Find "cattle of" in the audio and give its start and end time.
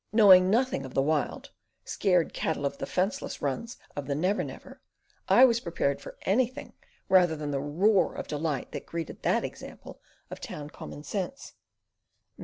2.33-2.79